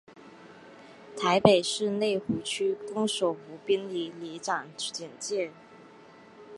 [1.15, 5.51] 台北市内湖区公所湖滨里里长简介